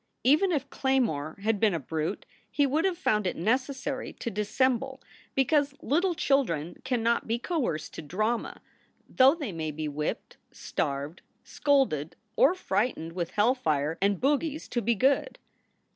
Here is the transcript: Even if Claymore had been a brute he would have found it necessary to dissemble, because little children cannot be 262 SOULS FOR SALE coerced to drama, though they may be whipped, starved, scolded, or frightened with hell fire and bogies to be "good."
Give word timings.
Even 0.23 0.51
if 0.51 0.67
Claymore 0.71 1.37
had 1.43 1.59
been 1.59 1.75
a 1.75 1.79
brute 1.79 2.25
he 2.49 2.65
would 2.65 2.85
have 2.85 2.97
found 2.97 3.27
it 3.27 3.35
necessary 3.35 4.13
to 4.13 4.31
dissemble, 4.31 4.99
because 5.35 5.75
little 5.79 6.15
children 6.15 6.81
cannot 6.83 7.27
be 7.27 7.37
262 7.37 7.37
SOULS 7.37 7.61
FOR 7.61 7.61
SALE 7.61 7.67
coerced 7.67 7.93
to 7.93 8.17
drama, 8.17 8.61
though 9.07 9.35
they 9.35 9.51
may 9.51 9.69
be 9.69 9.87
whipped, 9.87 10.37
starved, 10.51 11.21
scolded, 11.43 12.15
or 12.35 12.55
frightened 12.55 13.13
with 13.13 13.29
hell 13.29 13.53
fire 13.53 13.99
and 14.01 14.19
bogies 14.19 14.67
to 14.69 14.81
be 14.81 14.95
"good." 14.95 15.37